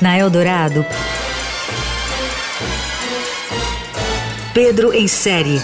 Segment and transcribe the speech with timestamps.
[0.00, 0.84] Na Eldorado,
[4.52, 5.60] Pedro em série.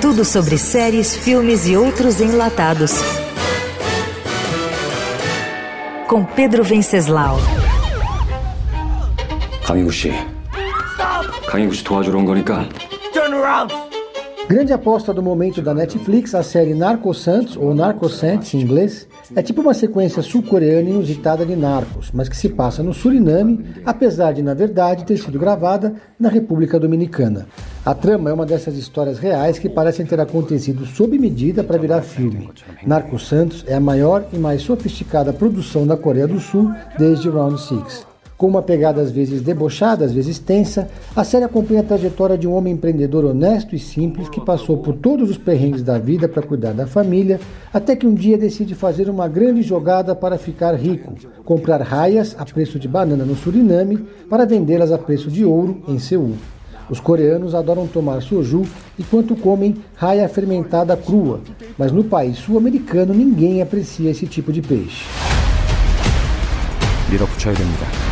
[0.00, 2.92] Tudo sobre séries, filmes e outros enlatados.
[6.08, 7.38] Com Pedro Venceslau.
[9.64, 10.12] 강희구 씨.
[11.46, 12.66] 강희구 씨 도와주러 온 거니까
[14.48, 19.08] Grande aposta do momento da Netflix, a série Narco Santos, ou Narco Santos em inglês,
[19.34, 24.32] é tipo uma sequência sul-coreana inusitada de Narcos, mas que se passa no Suriname, apesar
[24.32, 27.46] de, na verdade, ter sido gravada na República Dominicana.
[27.86, 32.02] A trama é uma dessas histórias reais que parecem ter acontecido sob medida para virar
[32.02, 32.50] filme.
[32.84, 37.60] Narco Santos é a maior e mais sofisticada produção da Coreia do Sul desde Round
[37.60, 38.11] Six.
[38.41, 42.47] Com uma pegada às vezes debochada, às vezes tensa, a série acompanha a trajetória de
[42.47, 46.43] um homem empreendedor honesto e simples que passou por todos os perrengues da vida para
[46.43, 47.39] cuidar da família,
[47.73, 52.45] até que um dia decide fazer uma grande jogada para ficar rico, comprar raias a
[52.45, 53.97] preço de banana no Suriname
[54.29, 56.33] para vendê-las a preço de ouro em Seul.
[56.91, 58.61] Os coreanos adoram tomar soju
[58.99, 61.41] enquanto comem raia fermentada crua,
[61.75, 65.05] mas no país sul-americano ninguém aprecia esse tipo de peixe.
[67.09, 68.10] 밀어붙여야 됩니다.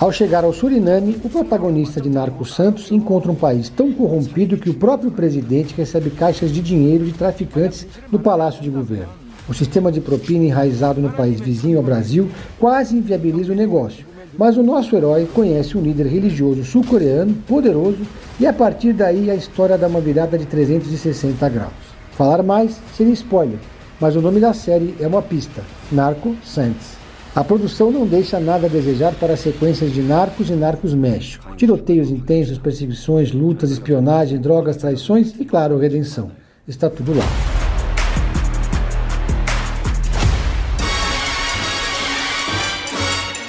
[0.00, 4.70] Ao chegar ao Suriname, o protagonista de Narco Santos encontra um país tão corrompido que
[4.70, 9.12] o próprio presidente recebe caixas de dinheiro de traficantes no palácio de governo.
[9.46, 14.06] O sistema de propina enraizado no país vizinho ao Brasil quase inviabiliza o negócio,
[14.38, 18.00] mas o nosso herói conhece um líder religioso sul-coreano poderoso
[18.38, 21.72] e a partir daí a história dá uma virada de 360 graus.
[22.12, 23.58] Falar mais seria spoiler,
[24.00, 26.99] mas o nome da série é uma pista: Narco Santos.
[27.34, 31.54] A produção não deixa nada a desejar para as sequências de Narcos e Narcos México.
[31.56, 36.32] Tiroteios intensos, perseguições, lutas, espionagem, drogas, traições e, claro, redenção.
[36.66, 37.24] Está tudo lá.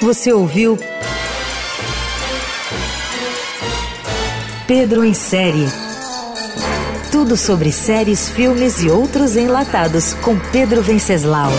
[0.00, 0.78] Você ouviu
[4.66, 5.66] Pedro em série.
[7.10, 11.50] Tudo sobre séries, filmes e outros enlatados com Pedro Venceslau.